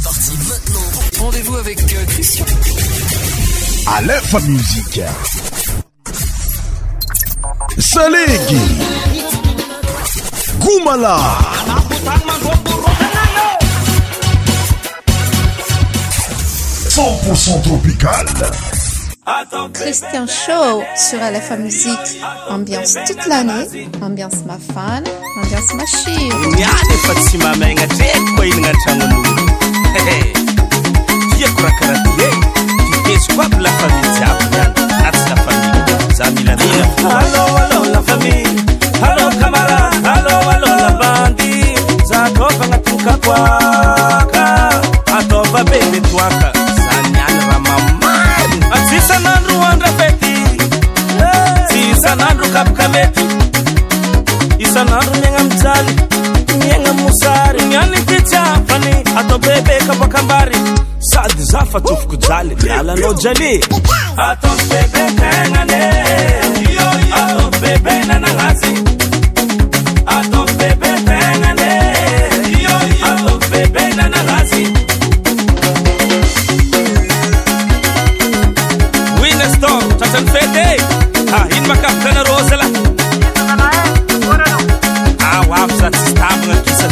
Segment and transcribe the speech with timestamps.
[0.00, 1.24] C'est parti maintenant.
[1.24, 2.44] Rendez-vous avec euh, Christian.
[3.88, 5.00] À musique.
[7.78, 8.26] Salé
[10.60, 11.18] Goumala.
[16.90, 18.26] 100% tropical.
[19.74, 21.90] Christian Show sur LFA Musique.
[22.48, 23.88] Ambiance toute l'année.
[24.00, 25.04] Ambiance ma fan.
[25.42, 26.30] Ambiance ma chérie
[30.06, 32.38] diako raha karahato eny
[33.06, 34.60] diezko aby lafamisyaba
[35.06, 35.76] atsy lafamil
[36.18, 38.36] za milaiaôlafami
[39.08, 40.54] aôkaaôô
[41.02, 41.40] laand
[42.10, 44.44] jakov anatymkapoaka
[45.18, 46.48] ataofabe metaka
[46.98, 53.24] anyany rahmamany tsy isaandro andraetytsy sanandro kapoka mety
[54.58, 55.94] isanandro miagna amijaly
[56.56, 60.56] niana mosary nianykita fany atao bebe kambokambary
[60.98, 63.68] sady za fa tofoko jaly ialano janytbbaany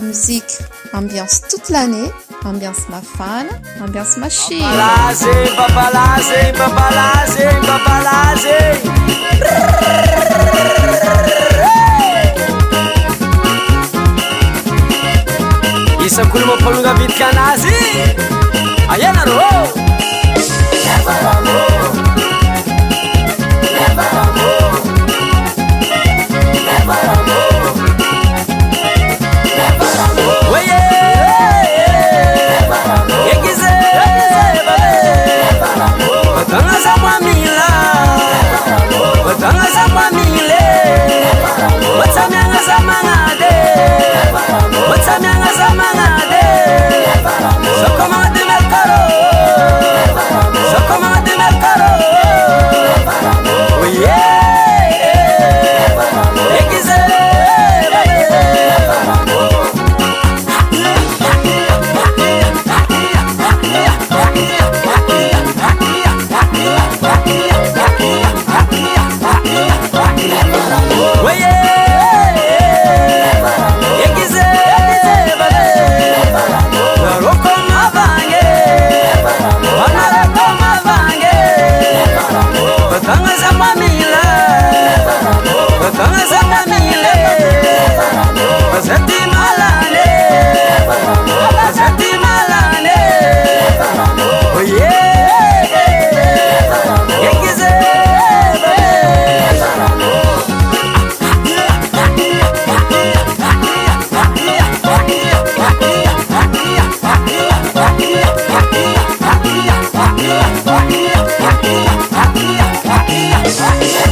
[0.00, 0.58] mizike
[0.92, 2.10] ambianse toto lanné
[2.44, 3.52] ambianse mafana
[3.84, 8.76] ambianse machinazegny babaa zeny babala zeny babalazey
[16.06, 17.68] isakolo mampalonga vidika anazy
[18.90, 19.85] aianarô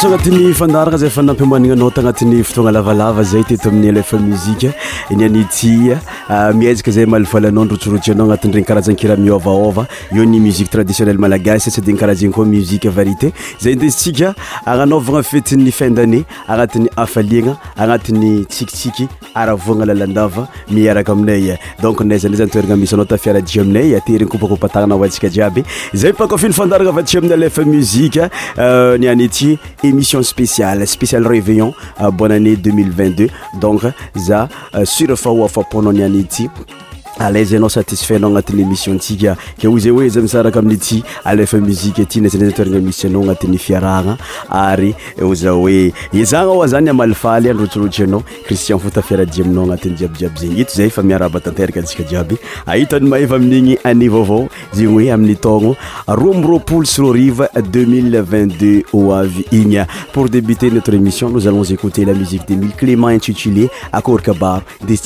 [0.00, 4.16] s anatiny fandarana zay efa nampiomanina anao ta agnatin'ny fotoagna lavalava zay teto amin'ny elafa
[4.26, 4.70] muzika
[5.16, 5.96] ny anitya
[6.34, 9.86] ah, mieizaka zay malifaly anao nrotsorotsy anao anatiniregny karazagny kirahamiôvaôva
[10.16, 13.28] eo ny musiqe traditionnel malagasy sadi ny karaha zegny koa musiqe varité
[13.60, 14.34] zay ndeiika
[14.64, 19.08] ananovana etiny fin dané anati'ny afaliana anatiny tsikisikyanaaaémission
[30.38, 32.54] pialiaeveionbonané
[33.60, 36.48] 202safaponaan
[37.18, 41.48] alaiza nao satisfai anao agnatiny émission ntsika keo e zamisaraka amiyyanaayye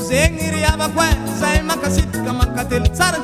[0.09, 3.19] zegny ryavako e zay makasidyka mankatelo tsara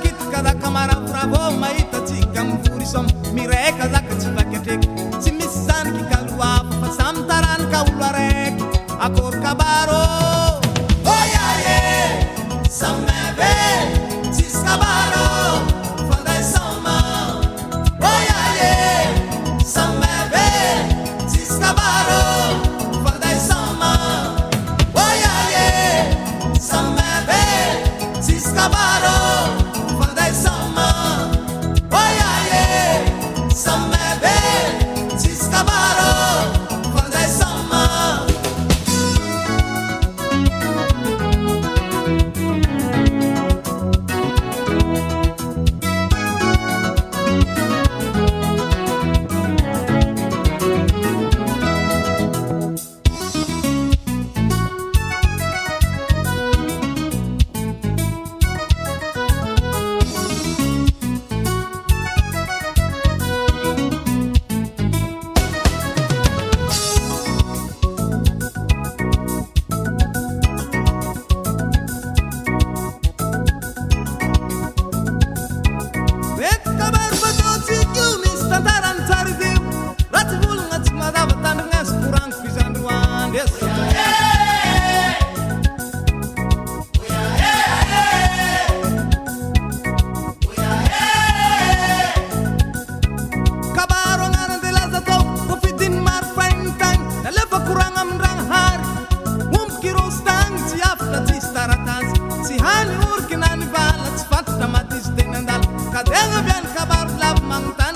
[106.81, 107.95] kabar la mang tan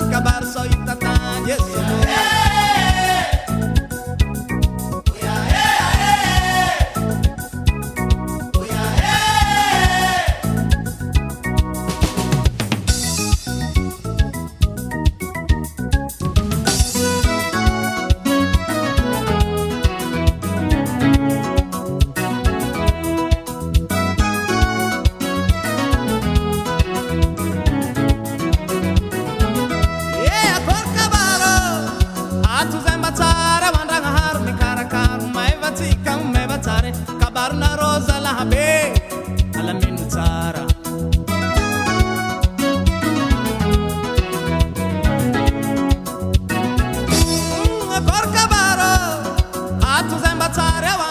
[0.53, 0.69] soy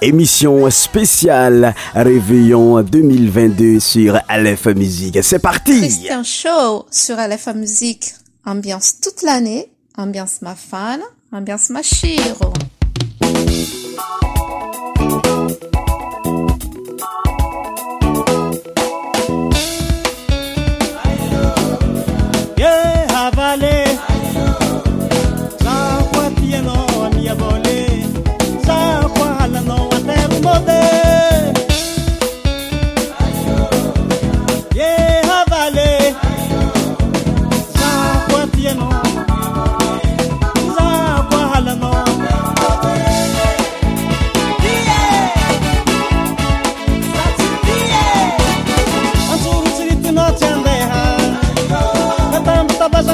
[0.00, 5.18] émission spéciale Réveillon 2022 sur Aleph Musique.
[5.22, 8.12] C'est parti un Show sur Aleph Musique.
[8.46, 11.00] Ambiance toute l'année, ambiance ma fan,
[11.32, 12.52] ambiance ma chiro.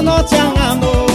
[0.02, 1.06] da Oceano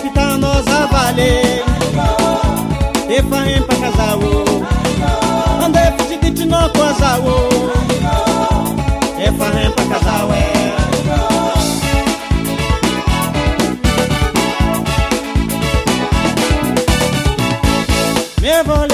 [0.00, 1.64] Pita, nos avale
[3.08, 4.20] Efa em pra casal
[5.64, 7.24] Ande fugi de tino coasal
[9.18, 10.52] Efa em pra casal é
[18.40, 18.91] Me vole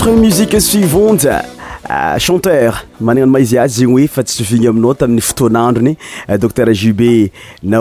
[0.00, 7.28] miesivantchanteur manana aizyaz zny oe fa tsiny aminao tamiy fotoandronydubea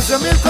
[0.08, 0.47] casamento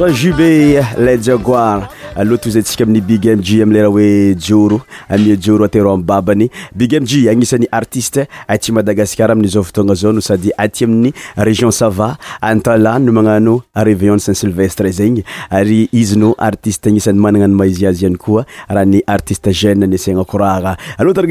[0.00, 4.80] baalat zaysika aminy bigmj amlerahoe jr
[5.12, 11.70] mr atera babany big mj agnisany artiste aty madagascaramiza fotoana za sady aty amin'ny region
[11.72, 12.16] sava
[12.56, 18.44] ntala no magnano reviosant sylvestre zegny ary izyno artiste anisan'ny manana ano masiazy any koa
[18.68, 20.76] rahany artiste jenysanarar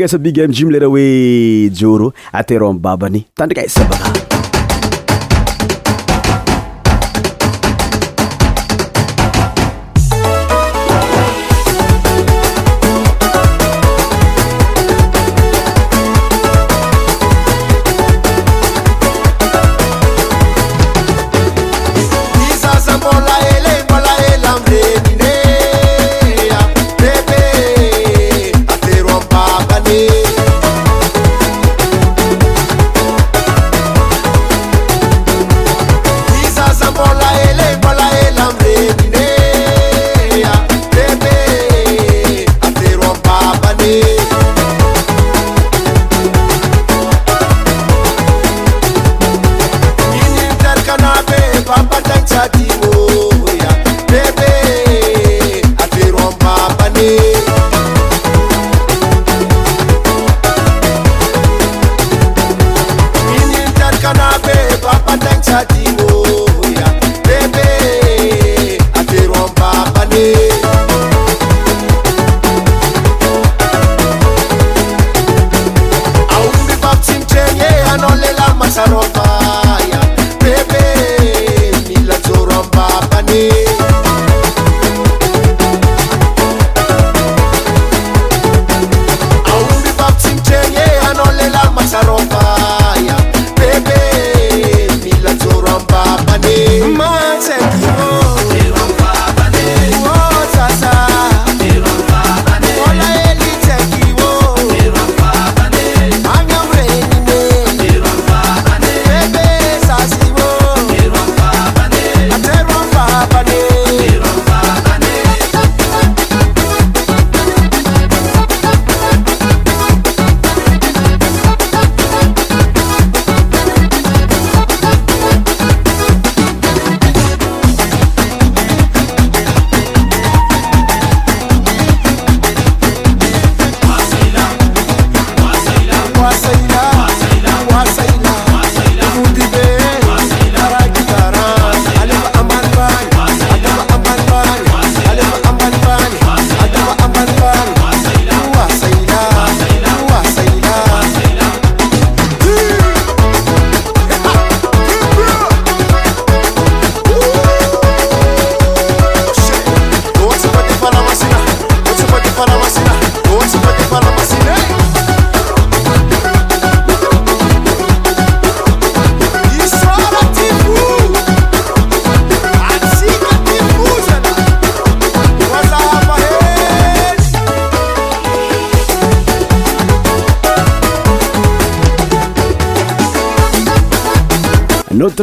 [0.08, 3.62] tsabigm merhoejr ater ababanytadrka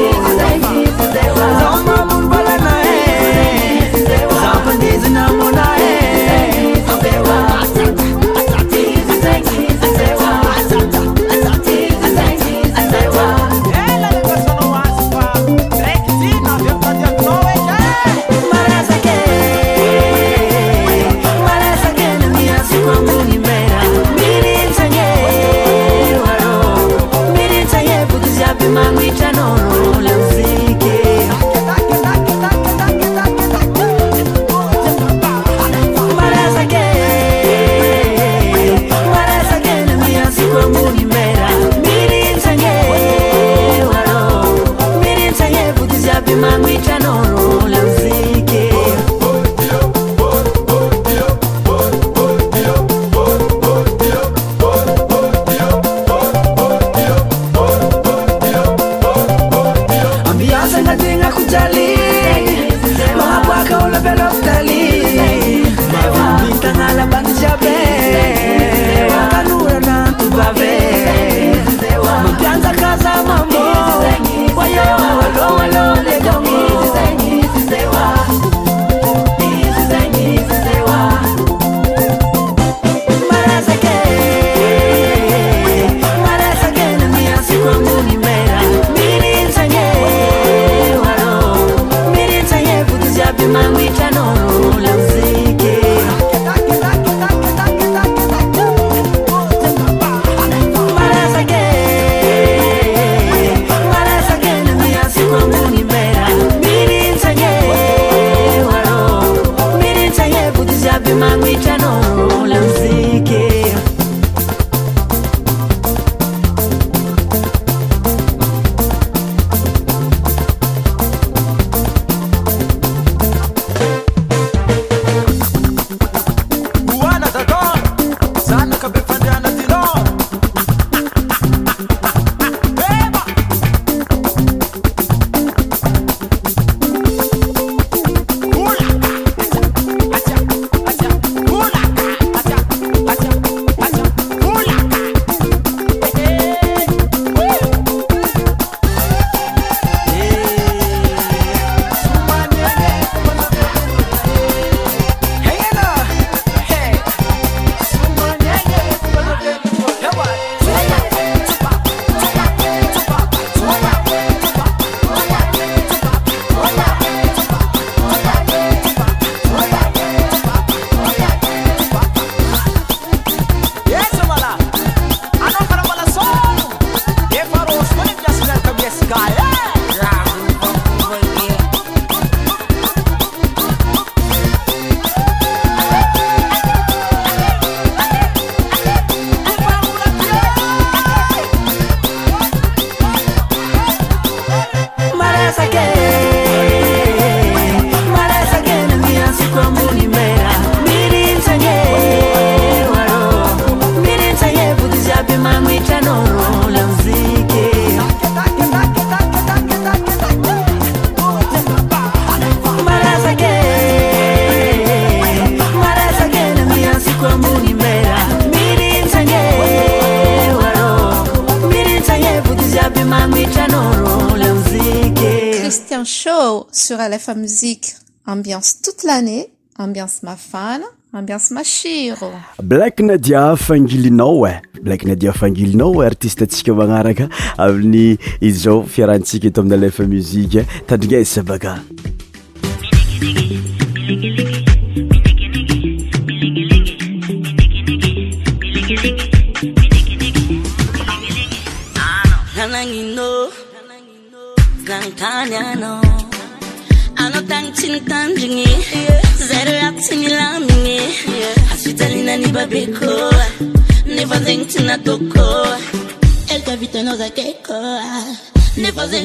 [227.09, 227.91] lefa muzike
[228.25, 229.49] ambianse toute lanée
[229.79, 232.31] ambianse mafana ambianse masiro
[232.63, 239.61] bleky na dia fangilinao e bleki na dia afangilinao artistetsika magnaraka aminy izao fiarahantsika eto
[239.61, 241.81] aminy lefa muzika tandrignasa baka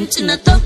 [0.07, 0.66] into the top.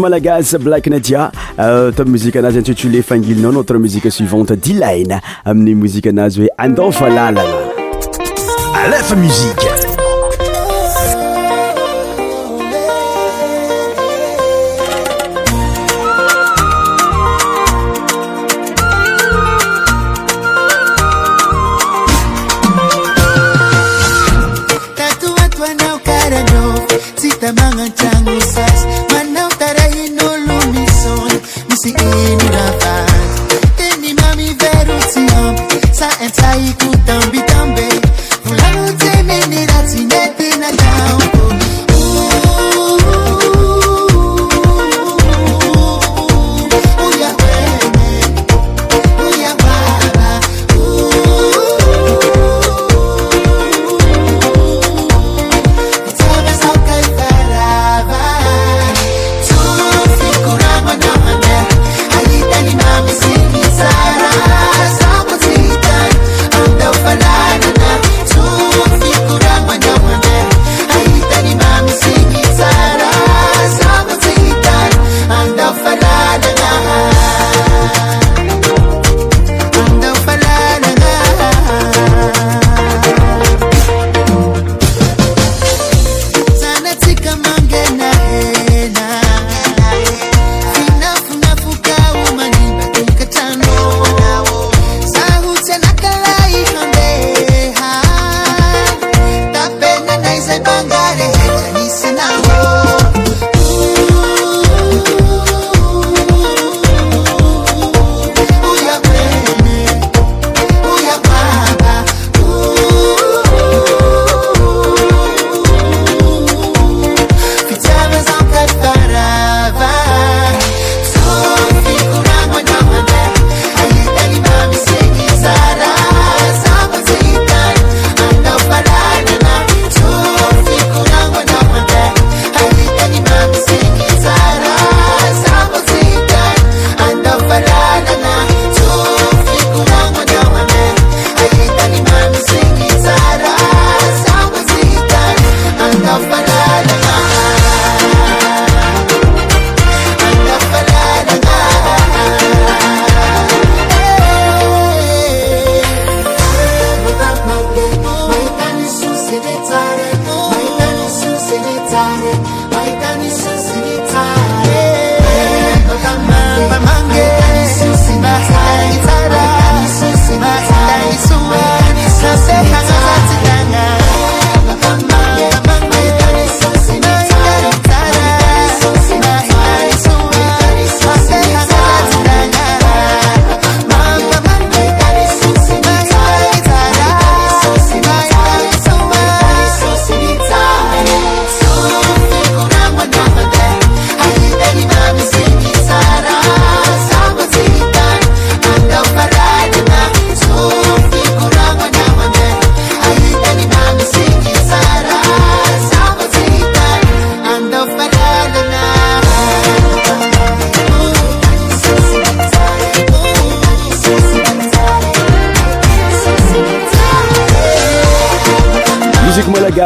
[0.00, 5.20] a la gaz black nadia euh, te musique anaz intitulé fangilnan notre musique suivante deline
[5.44, 7.38] amini musique anaz e andan valàl
[8.88, 9.91] lf musiqe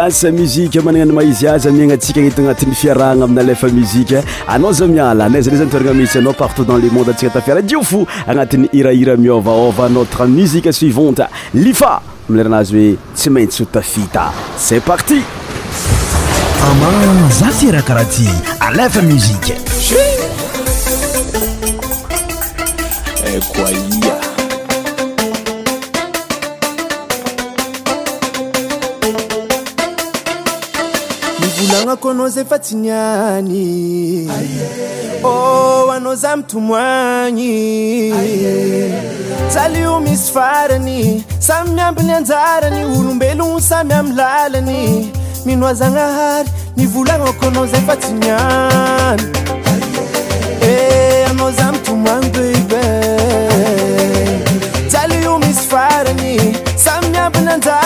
[0.09, 4.87] a muzike mananany maizy azy amiagna antsika aneto agnatin'ny fiarahna aminy alefa muzike anao za
[4.87, 8.69] miala ne zae zany toragna misyanao partout dans le monde antsika tafira dio fo agnatin'ny
[8.73, 15.19] irahira miôvaôva notre musique suivante lifa amileranazy hoe tsy maintsy hotafita c'et parti
[16.81, 18.29] ma zasirakarahaty
[18.61, 19.19] alefa mie
[23.25, 24.06] eh, k
[31.71, 33.27] a tanazammona
[39.89, 45.13] o misy farany samy miampiny anjarany olombeloo samy a aany
[45.47, 46.45] mnozanahay
[46.77, 48.09] nvolaako anao afa ts
[50.69, 51.31] eh,
[54.95, 57.86] aaaonomisy faranysamy miampny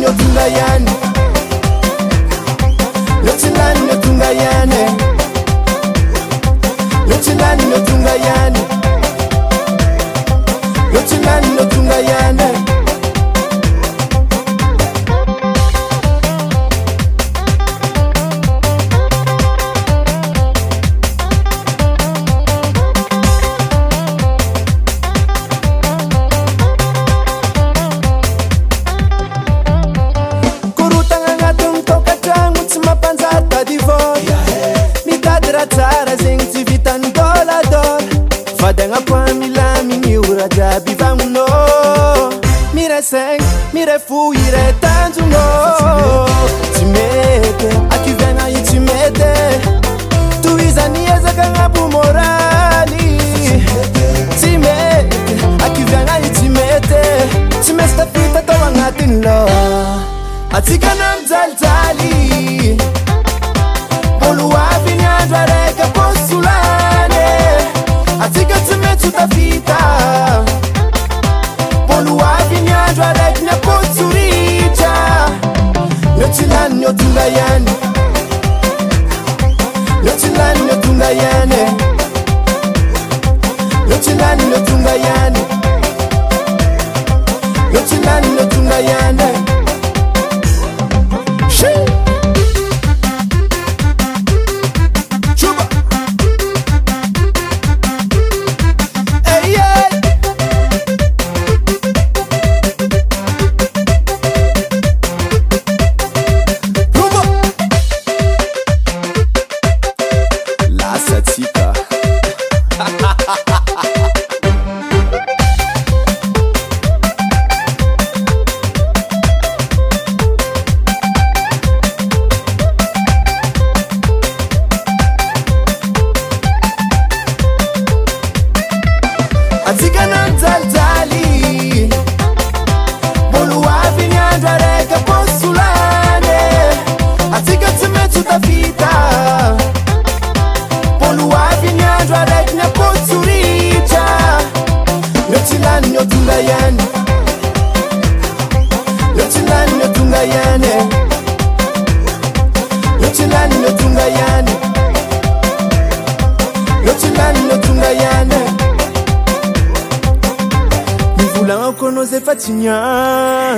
[0.41, 0.80] Himalayan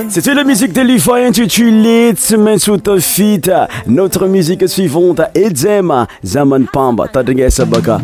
[0.09, 6.01] ceti la musique telefointutuletmain sou ta fite notre musique suivante ezema
[6.33, 8.01] zaman pamba tadangasabaka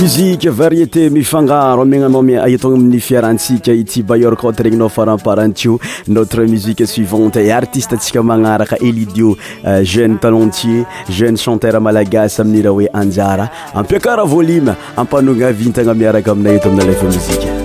[0.00, 2.22] musiqe variété mifangaro amiagnanao
[2.54, 5.78] etona amin'ny fiarahantsika ity bayorcott regny nao faramparantio
[6.08, 13.50] notre musique suivante artisteantsika magnaraka elidio euh, jeune talentier jeune chanter malagasy amin'n'raha hoe anjara
[13.74, 17.63] ampiakara voalima ampanogna vintagna miaraka aminay eto amina lefa mozika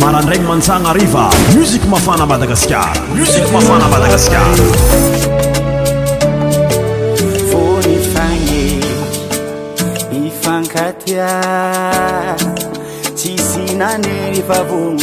[0.00, 4.54] marandragny mantsagna riva muziky mafana madagasikara muzik mafana madagasikara
[7.50, 8.64] voni fagne
[10.28, 11.30] ifankatia
[13.16, 15.02] tsisynanely fa vony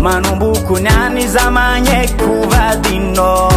[0.00, 3.48] ma nu bucu ni anni sa mane cuvadino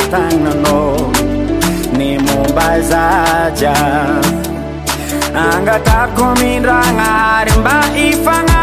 [0.09, 0.97] tannano
[1.97, 3.75] ni mumbay zaja
[5.35, 7.77] anga takomindranary mba
[8.09, 8.54] ifa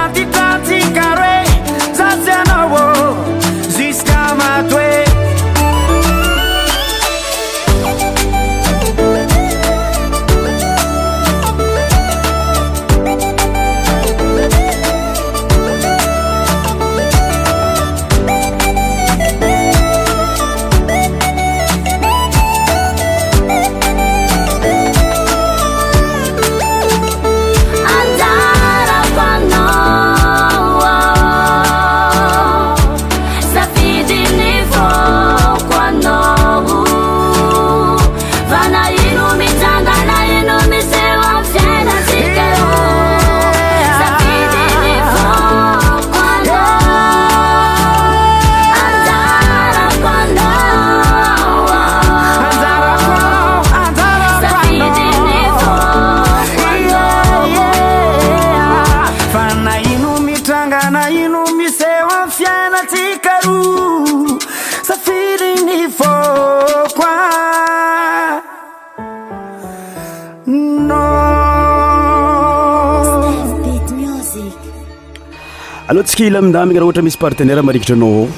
[75.93, 78.29] anao tsika ila mindaminy rah oatra misy partener marikitranao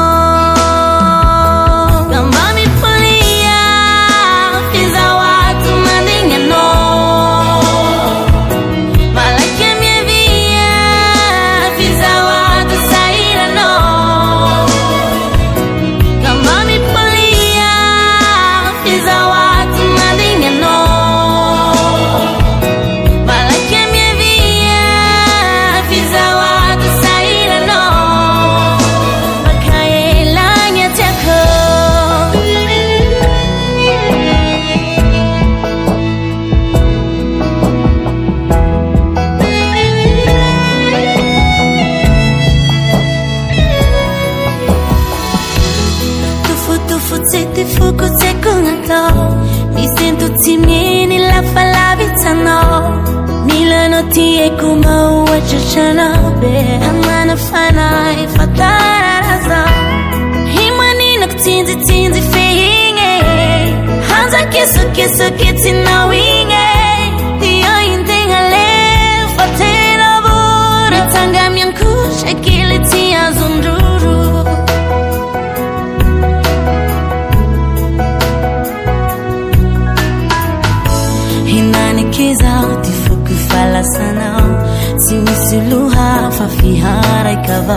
[86.48, 87.70] فيه ركض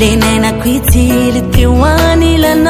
[0.00, 2.66] لنانكوتي للدوان لن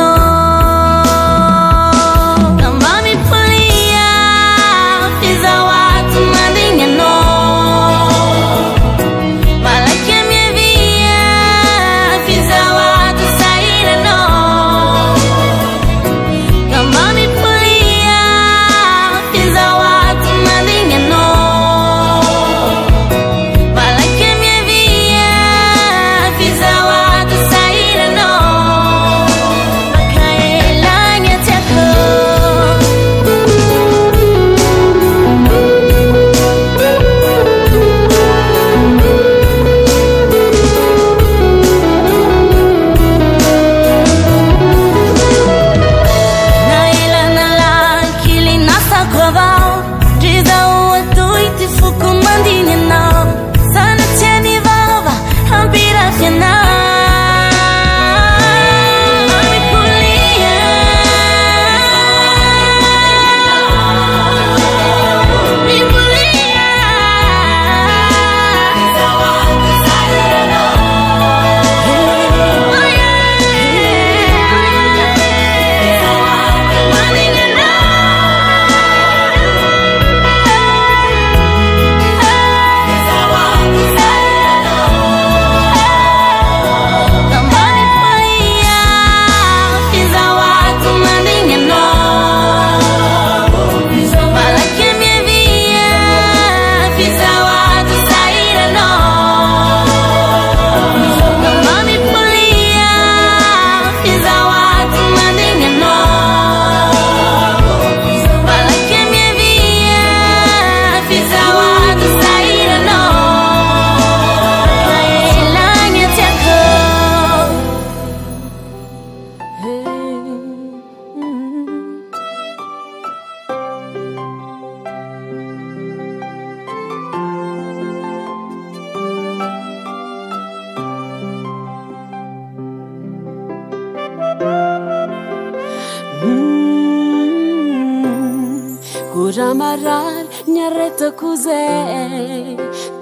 [139.37, 141.69] ramarary nyareta koze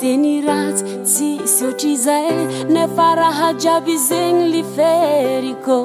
[0.01, 0.77] teny rat
[1.13, 2.25] sisotrizae
[2.75, 5.77] nafarahajavyzeny liferyko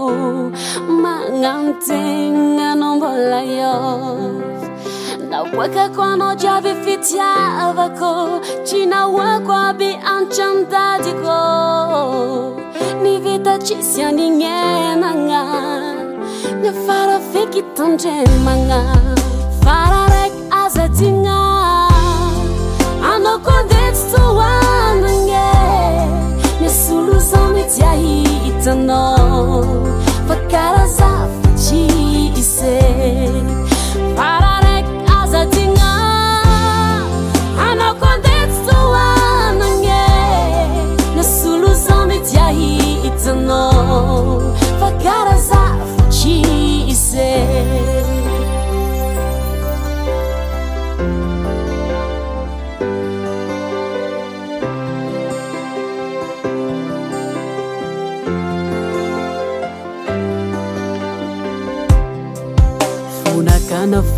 [1.01, 3.73] mananten nanambolayo
[5.29, 8.13] naboakakoana jiavy fitiavako
[8.69, 11.37] tinaoakoabe antrandatiko
[13.03, 15.93] nivetatesianinñenanñano
[16.63, 18.79] nefara fekitantreny mana
[28.63, 29.63] tno
[30.27, 31.85] porcaraзati
[32.39, 32.75] ise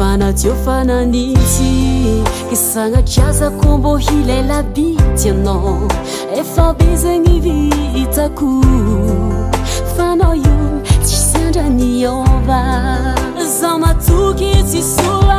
[0.02, 5.88] fana 就 io 放 ananiti e sanga jaza combohilelabitieno
[6.34, 8.34] efabesengivitak
[9.94, 13.14] 放 anayo ci sandanioba
[13.60, 15.32] samatukitisulai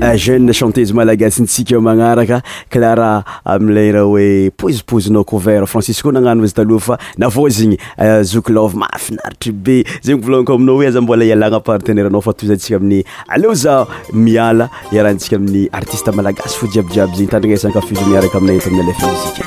[0.00, 7.48] ajeune chanteuse malagasintsika magnaraka clara amilana hoe pozipozinao couvert francisco nagnano azy taloa fa navao
[7.48, 13.04] zegny euh, zoklov mafinaritry be zegny volanko aminao oeza mbola ialagna partenairnao fa tozantsika amin'ny
[13.28, 19.46] ale za miala irahantsika amin'ny artiste malagasy fo jiabyjiaby zegny tandrana sakafizmiaraka aminaty ami lefasika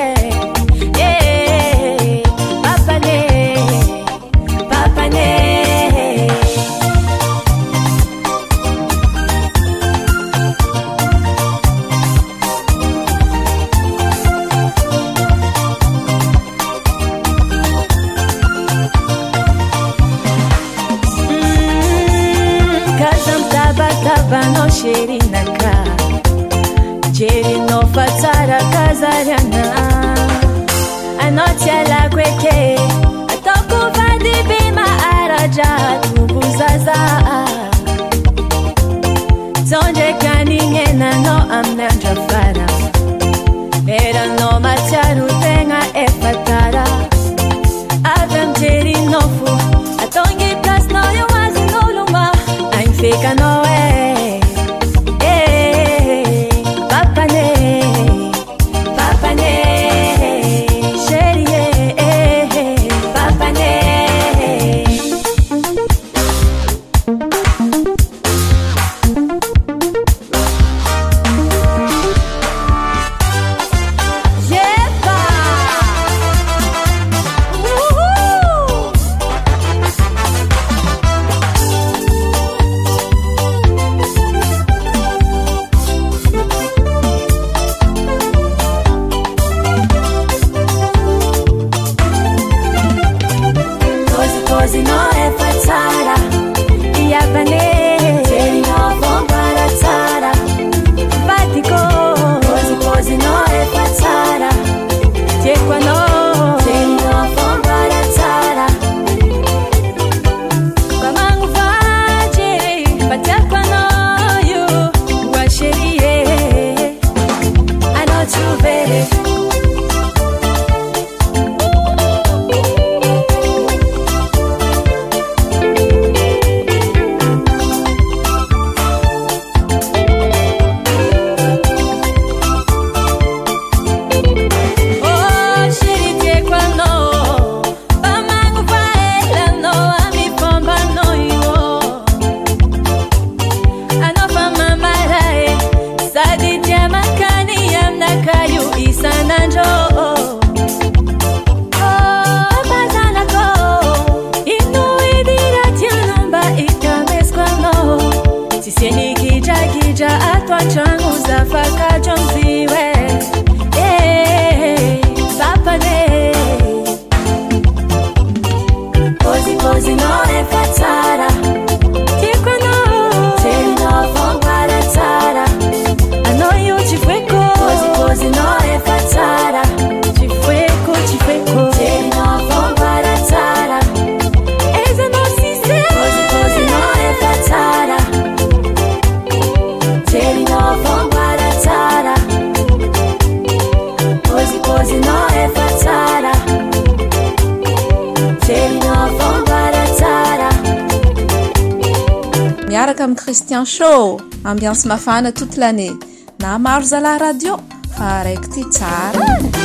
[204.51, 205.91] ambianse mafana touty lanné
[206.39, 207.57] na maro zala radio
[207.97, 209.59] fa raiky ty tsaraasaki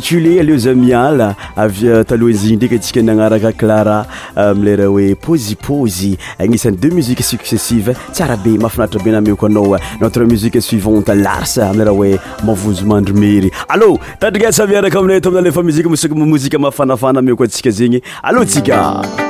[0.00, 4.06] tlealeo za miala avya euh, talohanzigny ndriky ntsika nagnaraka clara
[4.36, 10.24] euh, amilera hoe posyposy agnisany deux musique successive tsara be mahafanaritra be nameoko anao notre
[10.24, 16.58] musique suivante lars amleraha hoe mavozo mandromary allô tadrikasaviaraka aminay atao aminalfa muziue mosak mozika
[16.58, 19.23] mahafanafana meoko antsika zegny alloatsika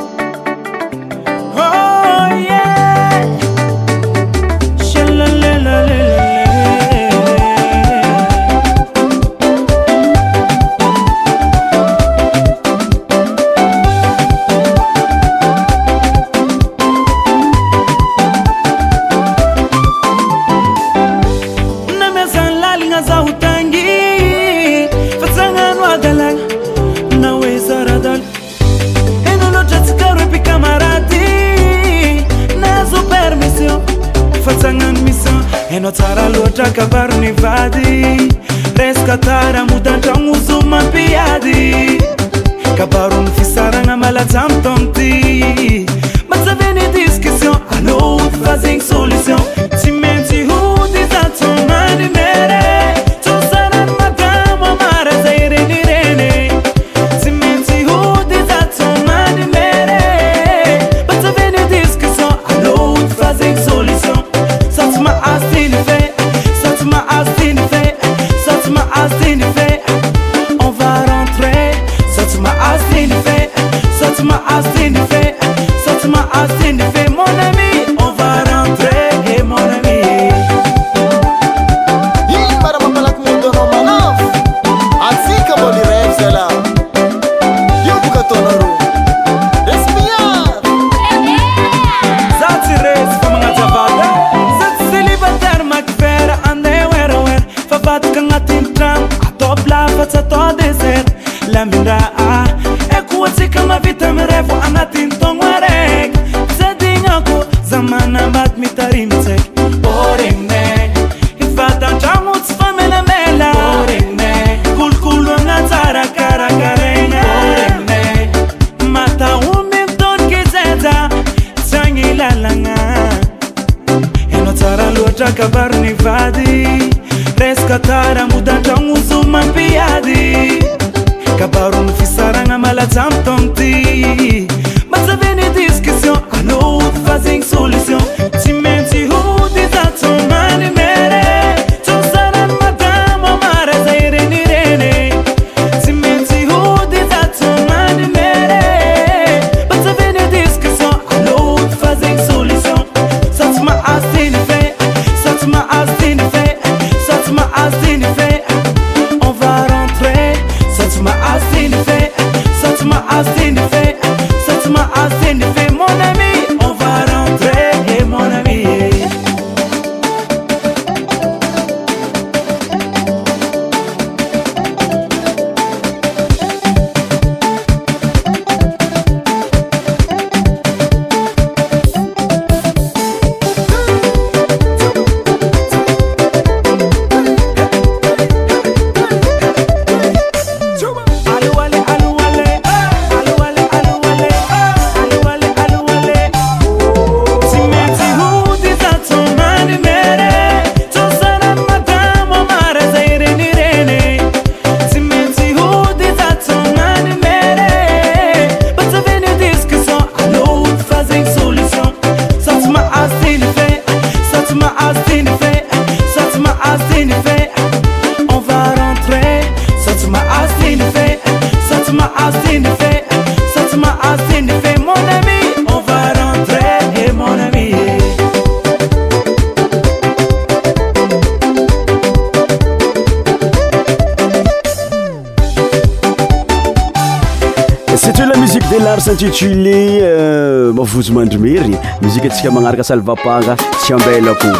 [239.38, 239.66] tule
[240.02, 244.50] euh, mavozy mandromery mizika antsika magnaraka salvapanga tsy ambela ko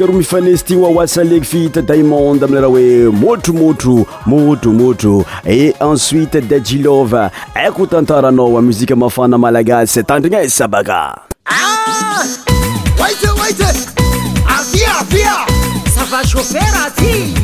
[0.00, 8.62] aroa mifanasytia wasaleky fita daimond amieraha hoe motro motro motro motro e ensuite dajilova aikotaantaranaoa
[8.62, 11.22] muzika mafana malagasy tandrigna isabakaiavaer
[17.04, 17.41] e ah!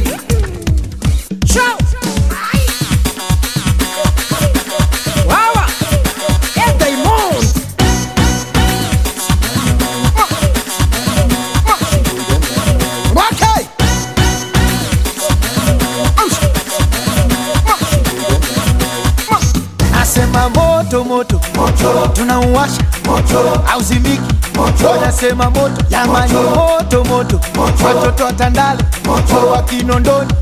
[22.69, 22.69] Washa
[23.07, 23.39] moto
[23.73, 24.21] au zimiki
[24.57, 27.41] moto, wanasema moto jamani, moto moto,
[27.85, 30.33] watoto watandale moto, wa Kinondoni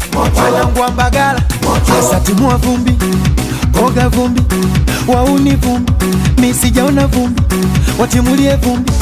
[0.44, 1.42] wanangwa Mbagala,
[2.00, 2.98] asatimua vumbi
[3.80, 4.42] koga vumbi,
[5.08, 5.92] wauni vumbi,
[6.40, 7.42] misijaona vumbi,
[7.98, 8.92] watimulie vumbi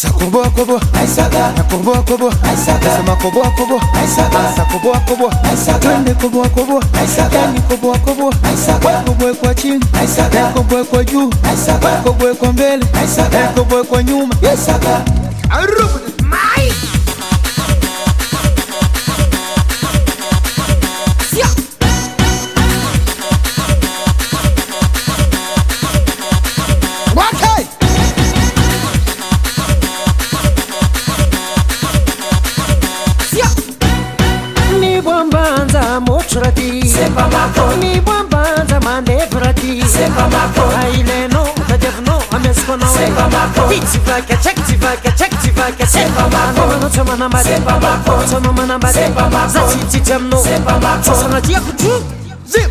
[0.00, 5.30] Asa kobo kobo aisaga na kobo kobo aisaga sema kobo kobo aisaga asa kobo kobo
[5.50, 11.04] aisaga twende kobo kobo aisaga ni kobo kobo aisaga kobo kwa chini aisaga kobo kwa
[11.04, 15.02] juu aisaga kobo kwa mbele aisaga kobo kwa nyuma yesaga
[15.50, 15.99] arubu
[46.94, 47.48] Toma na mbade
[48.30, 48.98] Toma na mbade
[49.52, 50.38] Zati titemno
[51.02, 52.02] Sasa najia kutu
[52.52, 52.70] Zip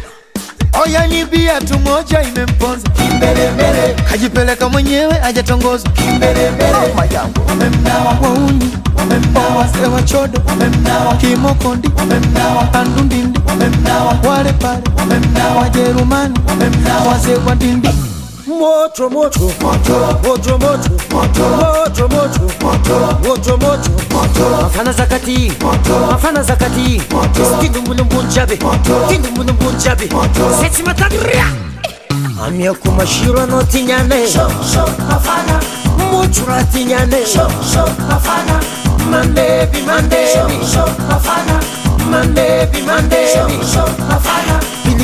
[0.84, 8.70] Oya ni bia tu moja imemponza Kimbelembele Kajipeleka mwenyewe ajatongoza Kimbelembele Mama yangu Wamemnawa wauni
[8.98, 17.36] Wamemnawa wazee wa chodo Wamemnawa kimokondi Wamemnawa kandundindi Wamemnawa wale pale Wamemnawa Wajerumani Wamemnawa wazee
[17.36, 17.90] wa dindi
[24.76, 25.52] mafana zakati
[26.12, 27.02] mafana zakati
[27.62, 28.60] tindumunumbunjabe
[29.10, 30.10] tindumunumbunjabe
[30.62, 31.46] setimatakra
[32.46, 34.16] amiako mashiro anao tinyane
[36.12, 37.18] mocora tinyane
[39.12, 40.38] mandevi mandevi
[42.12, 43.64] mandevi mandevi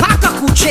[0.00, 0.70] Paca cu ce?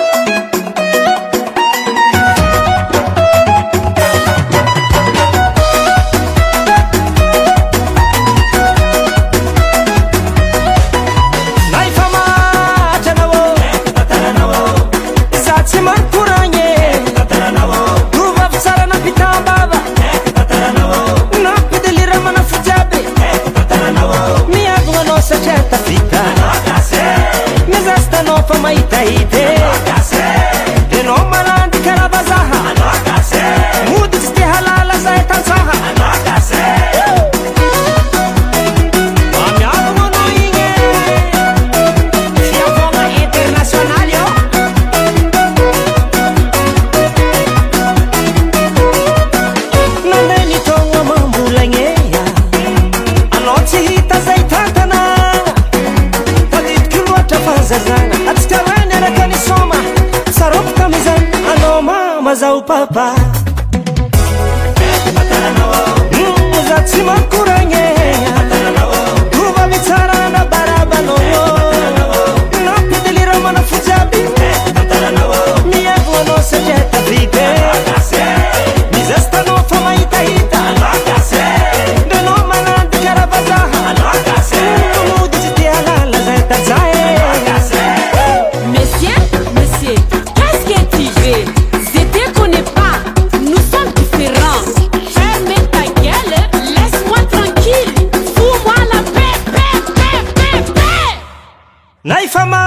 [102.31, 102.60] from my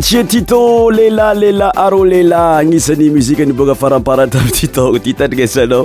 [0.00, 5.84] tsia tito lehlah lelah arô lehlah agnisan'ny mozika niboka faramparatami ty tono ty tatigna sanao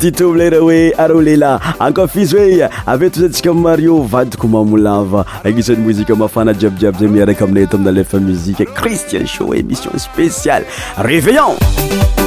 [0.00, 6.54] tito milere hoe areo lehlah ankafizy hoe avyeto zantsika mario vadiko mamolava agnisan'ny mozika mafana
[6.54, 10.64] jiabydjiaby zay miaraiky aminay ato amina lefa mizika christian show émission spéciale
[10.98, 12.18] reveillant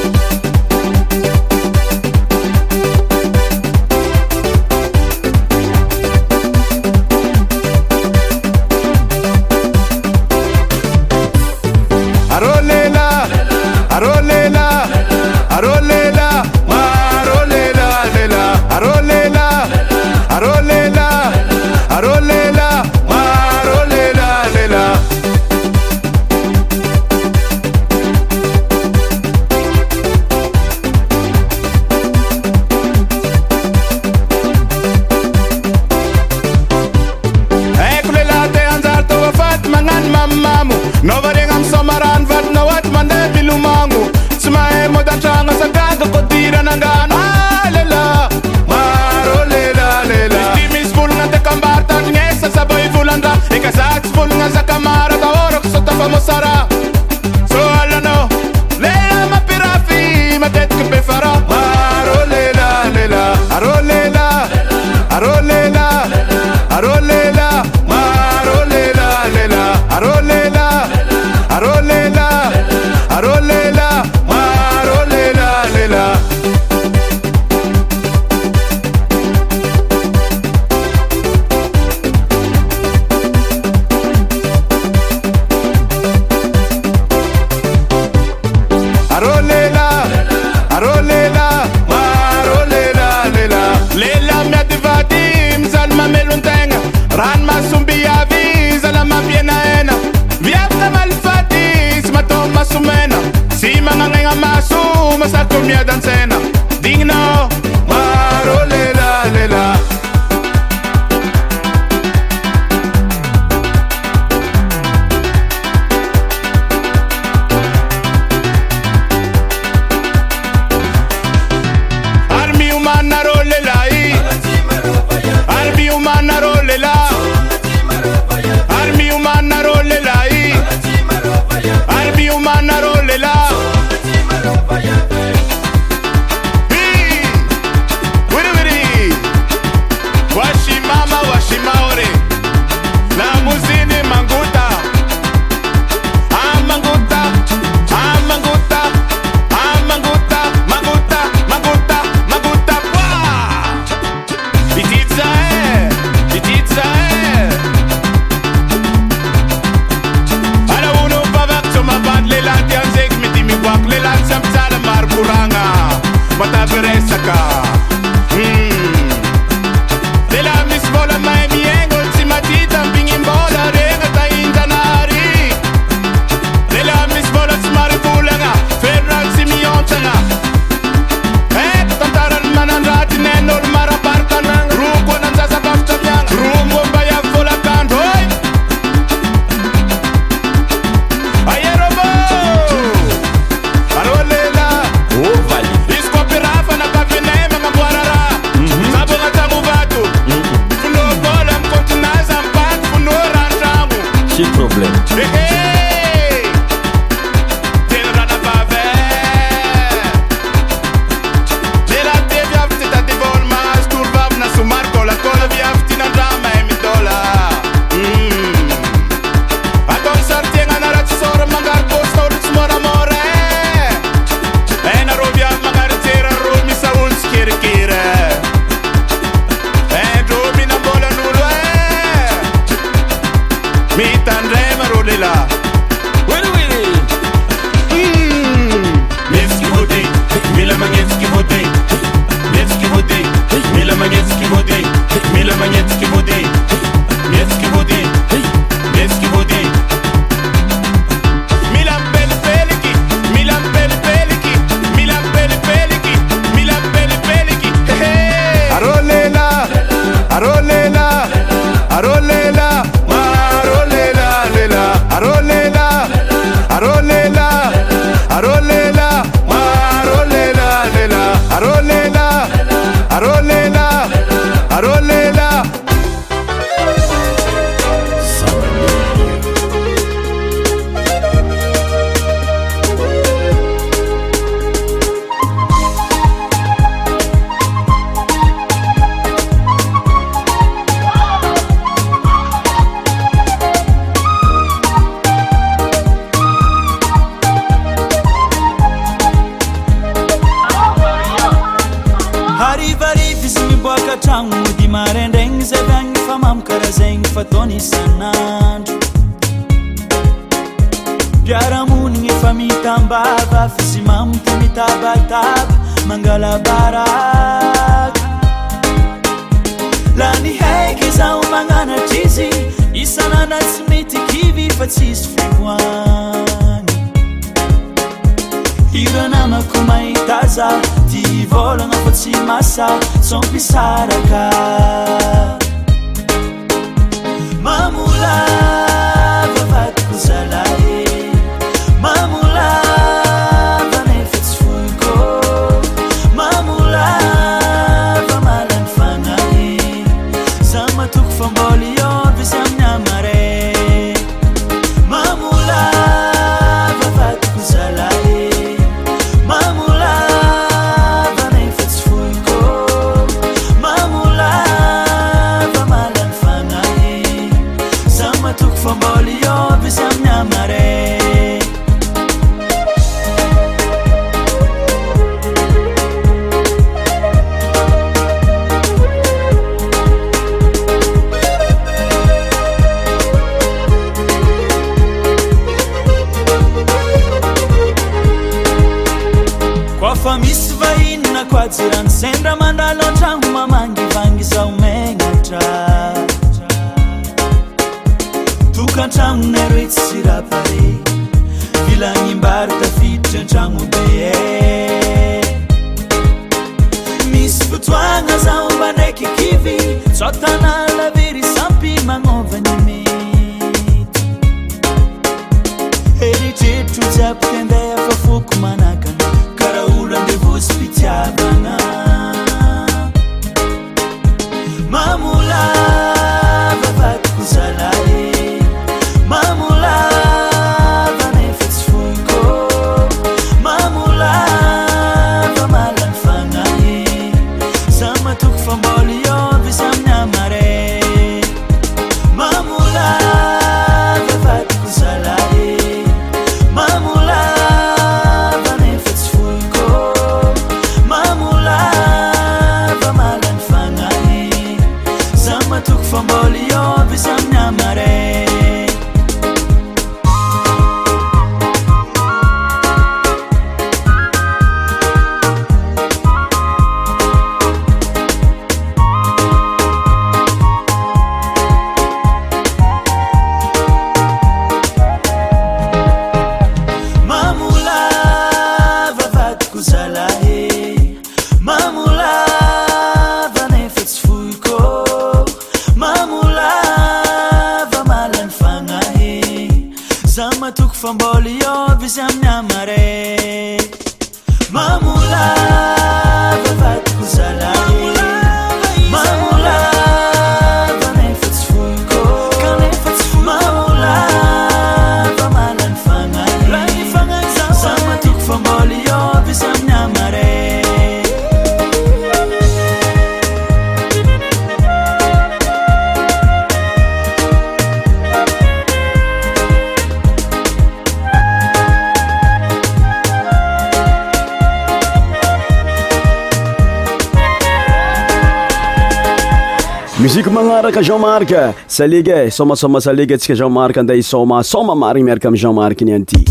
[531.93, 536.17] salegei soma soma salege antsika jeanmark andaha i soma soma marigny miarka amny jeanmark ni
[536.19, 536.43] an ty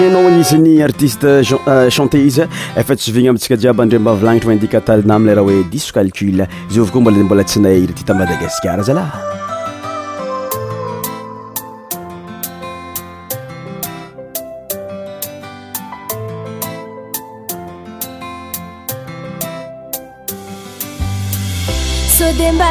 [0.00, 1.42] eanao anizyny artiste euh,
[1.90, 2.42] chanté izy
[2.80, 7.00] efa tsy vigna aintsika jiaby andre mbavilagnitra hmadika talina amileraha hoe diso calcule izovy koa
[7.00, 8.82] mbola mbola tsy nahiry ty tamila dagasikara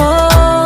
[0.00, 0.65] oh.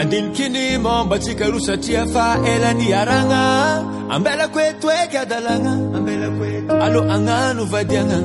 [0.00, 3.40] andiliky ny mombatsikaroa satria fa elany aragna
[4.14, 5.72] ambelako etoeka adalana
[6.84, 8.18] alo agnano vadiagna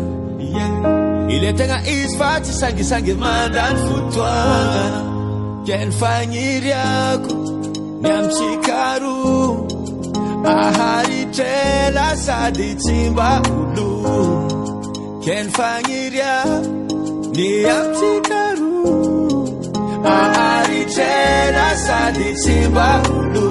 [1.33, 4.83] ilategna izy fa tsy sangisangy mandany fotoagna
[5.67, 7.35] ka ny faniryako
[8.01, 13.27] ny amitsikaroa aharitrela sady tsymba
[13.59, 14.23] olona
[15.23, 16.55] ka ny fagniryako
[17.35, 17.45] ny
[17.77, 18.57] amtsikar
[20.05, 23.47] Maaari dyan nasa din si Maulo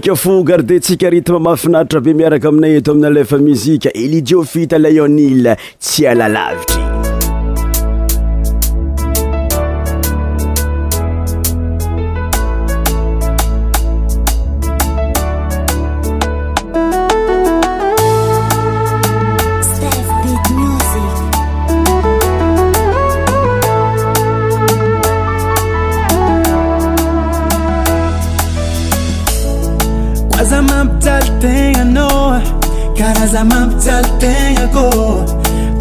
[0.00, 6.71] kafo gardentsika ritme mafinaritra be miaraka aminay eto amina lefa mizika elidiofita layonile tsy alalavi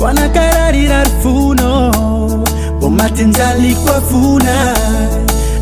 [0.05, 1.93] aanakararirarfuno
[2.79, 4.53] bomatinzalikuafuna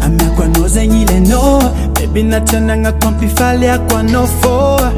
[0.04, 1.72] amyakuanozenilenoa
[2.04, 4.92] ebinatananga kampifaliakuanofoa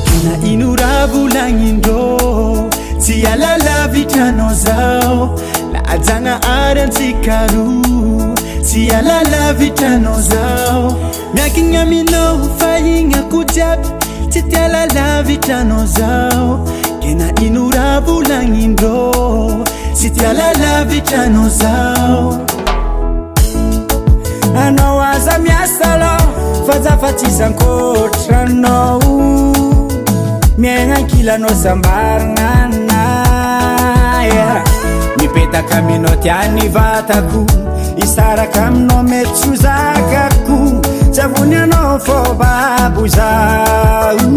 [0.05, 2.21] kina inurabulanindo
[3.07, 5.39] tialalavitranozao
[5.73, 8.04] lajanga arantikaru
[11.33, 13.89] amiakigna aminao fa igna ko jiaby
[14.31, 16.67] tsy tia lala vitranao zao
[17.01, 22.47] te na ino rabolagnindro sy tia lala vitranao zao
[24.57, 26.19] anao aza miasalah
[26.67, 29.03] fa zafatsy zankôtranao
[30.59, 34.63] miaigna kilanao zambarananaya
[35.21, 37.45] mipetaka aminao tiany vatako
[38.03, 40.83] isaraka aminao mety sozakako
[41.15, 44.31] sy avony anao fô babo zao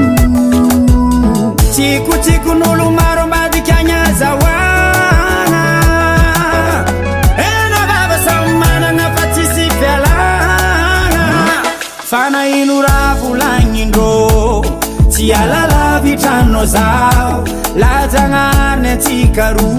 [1.71, 5.63] tsikotsikon'olo maro amadikana zahoagna
[7.49, 11.25] ena bava samy manana fa tsisy bialagna
[12.09, 14.11] fanahino raha volagnindrô
[15.11, 17.35] tsy alala vitranao zaho
[17.81, 19.69] lazagnany antsikaro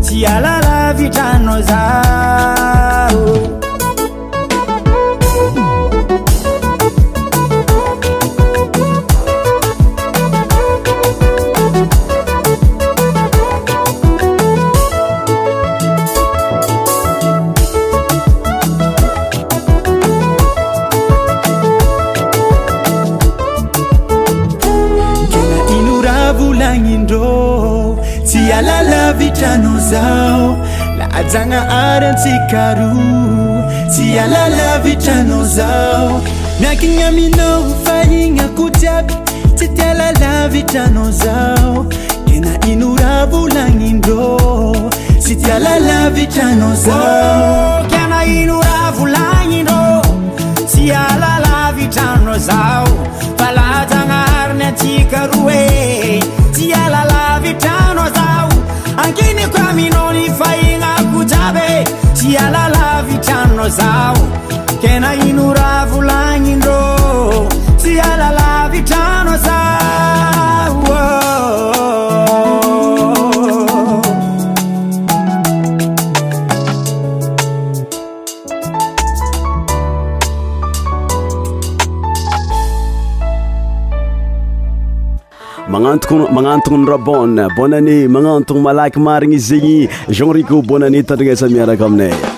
[0.06, 3.65] tsy alala vitraninao zao
[31.34, 39.16] anaaryatsikartsy alala vitranazamiakignyaminaoh fahigny ko yavy
[39.58, 41.74] tsy tialala vitranao zao
[42.30, 44.30] ke na ino rah volagnindro
[45.22, 46.94] tsy tialala vitranaza
[58.98, 64.22] ankenyk aminony fahigna kojave sialala vitranna zao
[64.82, 67.48] ke na ino ra volagnin-drô
[67.82, 69.64] tsialala vitrana za
[86.00, 92.35] too magnantogna norabon bonanét magnantogna malaiky marigny zegny jenrico bon anét tandrinasa miaraka aminay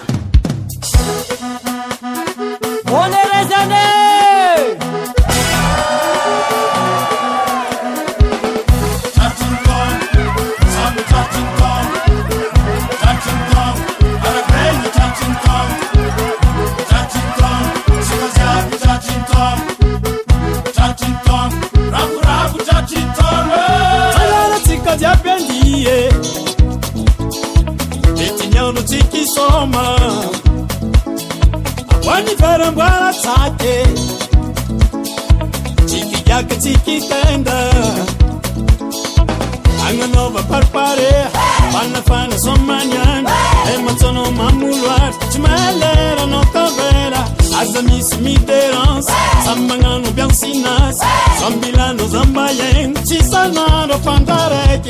[51.81, 54.85] anozambaye tisanando tantarek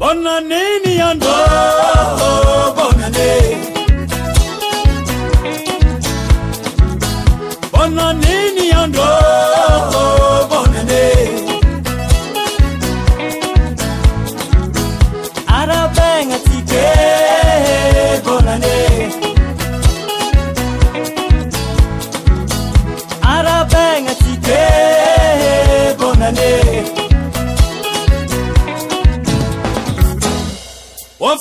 [0.00, 2.45] bonaneni yandot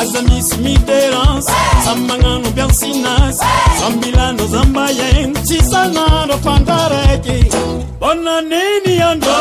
[0.00, 1.46] Azamis misy miterans
[1.84, 3.40] samy magnano mpiansinazy
[3.80, 7.38] sambilano zambayen tsy sanaro fandraraiky
[8.00, 9.38] bonane ny andro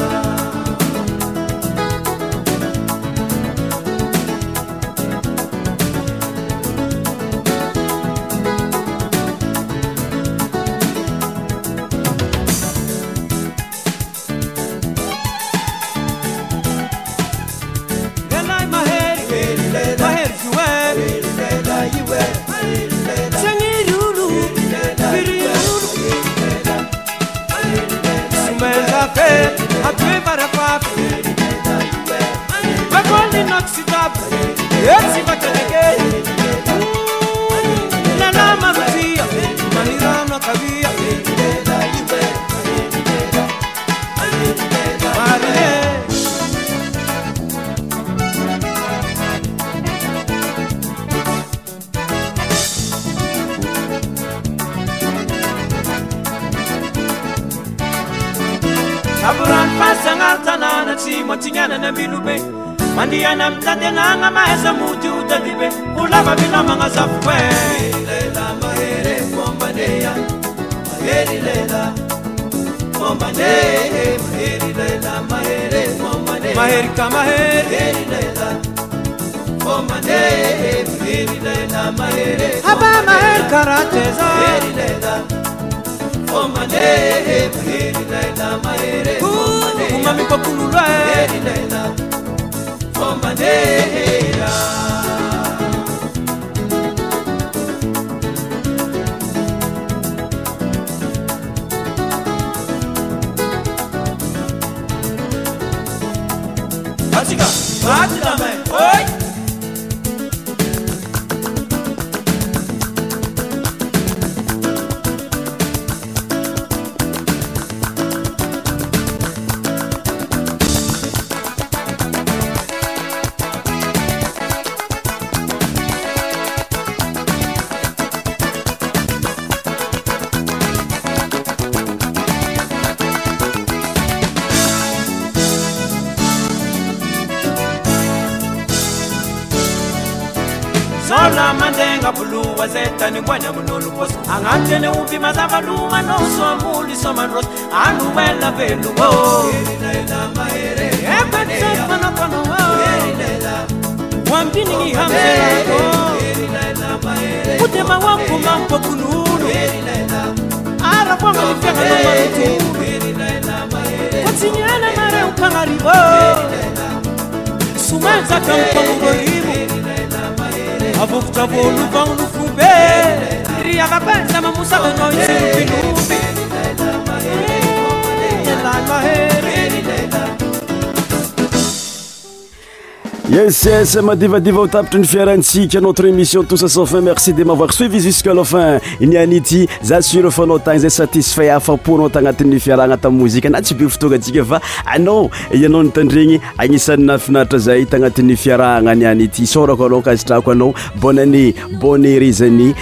[183.83, 191.49] smdivadivaotapitry nyfiarahantsika notre émission tossopfin merci de mavoir suivi jusqlophin nianity zasurfnao tana zay satisfait
[191.49, 197.85] afaponao tanati'ny fiarahana tamozik na tsy be ftogatsika fa anao ianao ntandreny agnisany nafinaitra zay
[197.85, 202.73] tagnati'ny fiarahana nianty sorako anao kazitrako anao bonane bone résani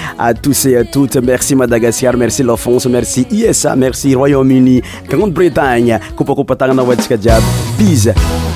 [0.44, 8.51] tous et à toute merci madagascar merci lafonce merci usa merci royaume-uni grande bretagne koupakopatagnananskajiaby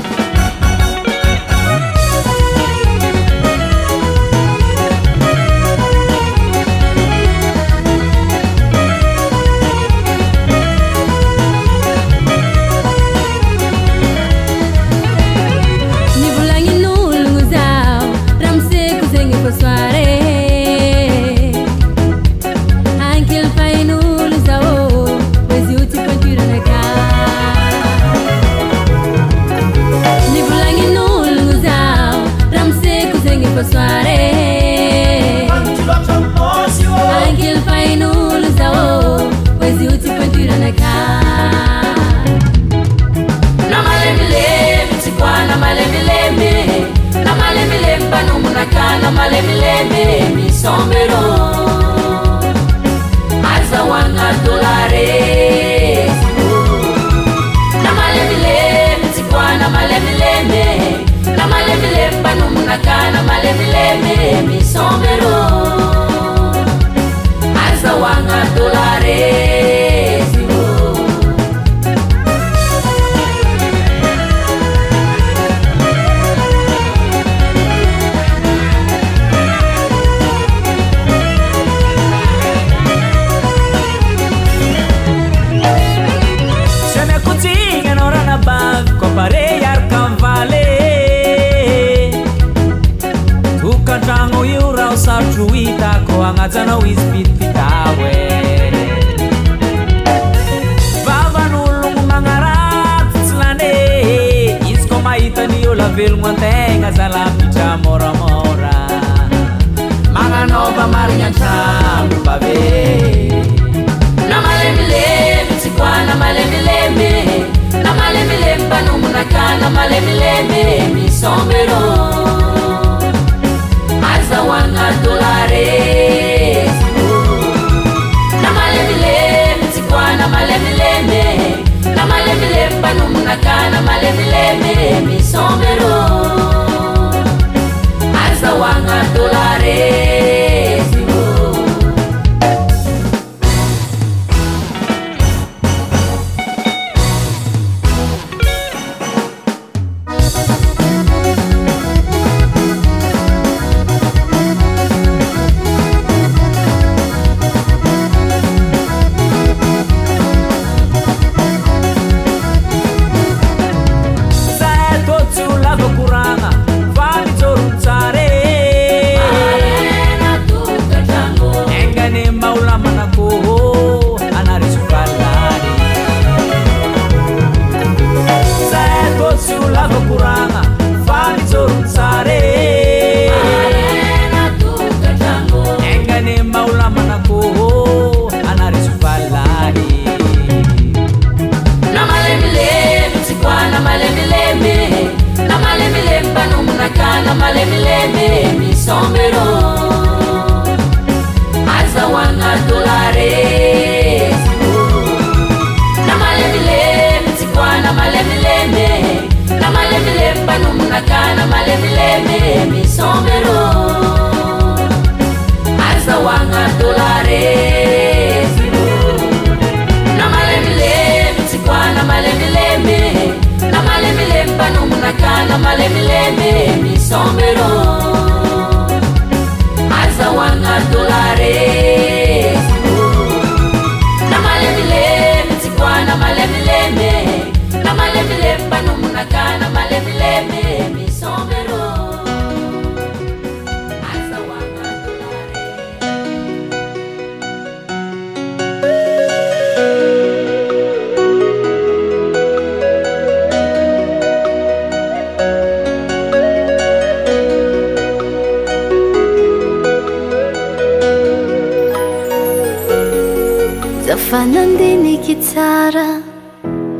[264.35, 266.07] manandiniky tsara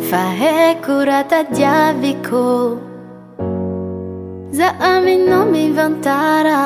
[0.09, 2.43] fa haiko rahatadiavy ko
[4.59, 6.61] za aminnoo mivantara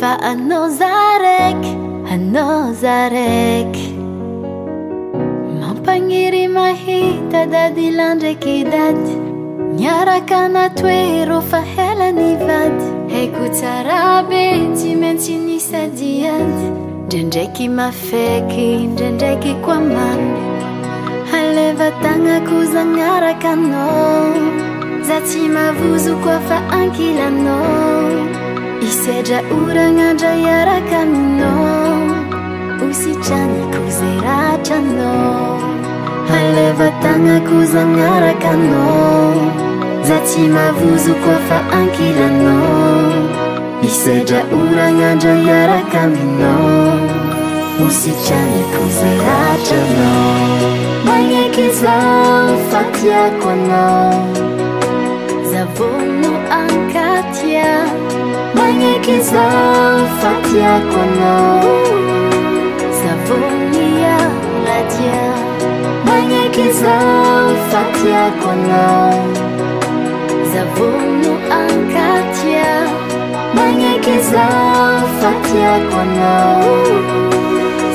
[0.00, 0.90] fa anao za
[1.24, 1.72] raiky
[2.16, 3.88] anao za raiky
[5.62, 9.16] mampagniry mahita dady la ndraiky dady
[9.80, 13.98] niaraka na toe ro fa helany vady haiko tsara
[14.30, 14.44] be
[14.78, 16.72] ty maintsy nisadiady
[17.12, 20.32] ndrndraiky mafeiky ndraindraiky koa many
[21.38, 24.34] alevatana kozan'arakanao
[25.08, 28.10] za tsy mavozo koa fa ankilanao
[28.88, 31.80] isedra oranandraiarakanao
[32.86, 35.48] ositranykoza rahatranao
[36.38, 39.34] alevatagna kozan'arakanao
[40.08, 42.38] za tsy mavozo koafa ankilan
[43.84, 46.52] iseja urangaja yarakamino
[47.78, 50.12] musichani kuzerajano
[51.08, 53.62] manyekifatiakon
[55.78, 56.28] vuu
[56.72, 57.50] nkati
[58.58, 59.30] manyekfatiaouamnyekfatiaon
[73.54, 74.46] manyekeza
[75.20, 76.64] fatiapana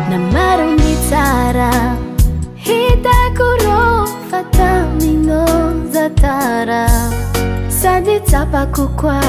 [0.09, 1.95] na maronitara
[2.55, 5.45] hitakoro fatanino
[5.91, 6.89] zatara
[7.69, 9.21] saditapakokua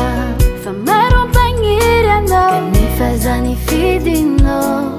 [0.65, 4.98] famaro pangirano nifazanifidino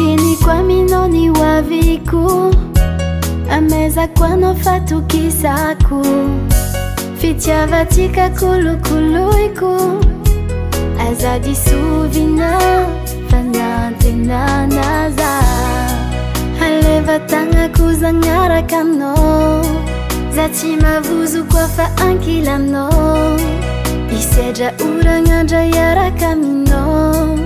[0.00, 2.50] finiqoa mino ni oaviko
[3.56, 6.02] ameza koano fatokisako
[7.20, 9.76] fitiavatika kolukoloiko
[11.08, 12.50] azadisovina
[13.30, 15.32] fanatenanaza
[16.66, 19.14] alevatannako zanaraka mino
[20.34, 22.88] za ti mavozo koafa ankila mino
[24.18, 27.39] isedra oranandrai araca mino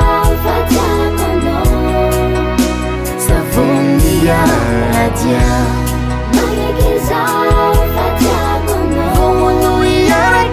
[4.23, 5.09] 家发爱